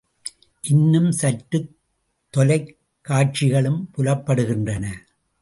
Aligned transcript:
இன்னும் 0.61 1.11
சற்றுத் 1.11 1.75
தொலைக்காட்சிகளும் 2.37 3.79
புலப்படுகின்றன. 3.97 4.85